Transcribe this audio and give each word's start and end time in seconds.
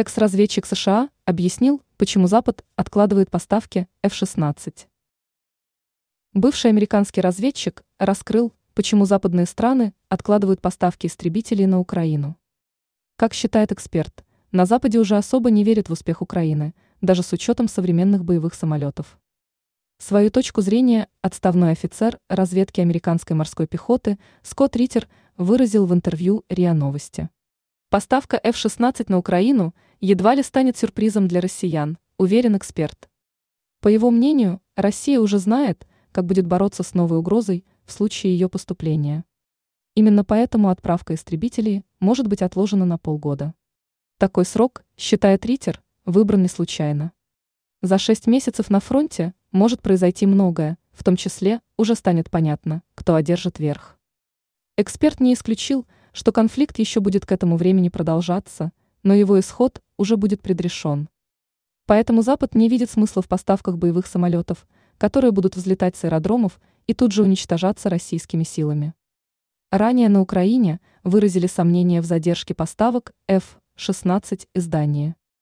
Экс-разведчик 0.00 0.64
США 0.64 1.10
объяснил, 1.26 1.82
почему 1.98 2.26
Запад 2.26 2.64
откладывает 2.74 3.30
поставки 3.30 3.86
F-16. 4.02 4.86
Бывший 6.32 6.70
американский 6.70 7.20
разведчик 7.20 7.84
раскрыл, 7.98 8.54
почему 8.72 9.04
западные 9.04 9.44
страны 9.44 9.92
откладывают 10.08 10.62
поставки 10.62 11.06
истребителей 11.06 11.66
на 11.66 11.80
Украину. 11.80 12.38
Как 13.16 13.34
считает 13.34 13.72
эксперт, 13.72 14.24
на 14.52 14.64
Западе 14.64 14.98
уже 14.98 15.18
особо 15.18 15.50
не 15.50 15.64
верят 15.64 15.90
в 15.90 15.92
успех 15.92 16.22
Украины, 16.22 16.74
даже 17.02 17.22
с 17.22 17.34
учетом 17.34 17.68
современных 17.68 18.24
боевых 18.24 18.54
самолетов. 18.54 19.18
Свою 19.98 20.30
точку 20.30 20.62
зрения 20.62 21.08
отставной 21.20 21.72
офицер 21.72 22.18
разведки 22.30 22.80
американской 22.80 23.36
морской 23.36 23.66
пехоты 23.66 24.18
Скотт 24.40 24.76
Риттер 24.76 25.08
выразил 25.36 25.84
в 25.84 25.92
интервью 25.92 26.46
РИА 26.48 26.72
Новости. 26.72 27.28
Поставка 27.90 28.38
F-16 28.44 29.06
на 29.08 29.18
Украину 29.18 29.74
едва 29.98 30.36
ли 30.36 30.44
станет 30.44 30.76
сюрпризом 30.76 31.26
для 31.26 31.40
россиян, 31.40 31.98
уверен 32.18 32.56
эксперт. 32.56 33.10
По 33.80 33.88
его 33.88 34.12
мнению, 34.12 34.60
Россия 34.76 35.18
уже 35.18 35.38
знает, 35.38 35.88
как 36.12 36.24
будет 36.24 36.46
бороться 36.46 36.84
с 36.84 36.94
новой 36.94 37.18
угрозой 37.18 37.64
в 37.84 37.90
случае 37.90 38.34
ее 38.34 38.48
поступления. 38.48 39.24
Именно 39.96 40.22
поэтому 40.22 40.68
отправка 40.68 41.14
истребителей 41.14 41.84
может 41.98 42.28
быть 42.28 42.42
отложена 42.42 42.84
на 42.84 42.96
полгода. 42.96 43.54
Такой 44.18 44.44
срок, 44.44 44.84
считает 44.96 45.44
Риттер, 45.44 45.82
выбран 46.04 46.42
не 46.42 46.48
случайно. 46.48 47.10
За 47.82 47.98
шесть 47.98 48.28
месяцев 48.28 48.70
на 48.70 48.78
фронте 48.78 49.34
может 49.50 49.82
произойти 49.82 50.26
многое, 50.26 50.78
в 50.92 51.02
том 51.02 51.16
числе 51.16 51.60
уже 51.76 51.96
станет 51.96 52.30
понятно, 52.30 52.84
кто 52.94 53.16
одержит 53.16 53.58
верх. 53.58 53.98
Эксперт 54.76 55.18
не 55.18 55.34
исключил, 55.34 55.88
что 56.12 56.32
конфликт 56.32 56.78
еще 56.78 57.00
будет 57.00 57.26
к 57.26 57.32
этому 57.32 57.56
времени 57.56 57.88
продолжаться, 57.88 58.72
но 59.02 59.14
его 59.14 59.38
исход 59.38 59.80
уже 59.96 60.16
будет 60.16 60.42
предрешен. 60.42 61.08
Поэтому 61.86 62.22
Запад 62.22 62.54
не 62.54 62.68
видит 62.68 62.90
смысла 62.90 63.22
в 63.22 63.28
поставках 63.28 63.76
боевых 63.76 64.06
самолетов, 64.06 64.66
которые 64.98 65.32
будут 65.32 65.56
взлетать 65.56 65.96
с 65.96 66.04
аэродромов 66.04 66.60
и 66.86 66.94
тут 66.94 67.12
же 67.12 67.22
уничтожаться 67.22 67.88
российскими 67.88 68.44
силами. 68.44 68.94
Ранее 69.70 70.08
на 70.08 70.20
Украине 70.20 70.80
выразили 71.04 71.46
сомнения 71.46 72.00
в 72.00 72.04
задержке 72.04 72.54
поставок 72.54 73.12
F-16 73.28 74.46
издания. 74.54 75.16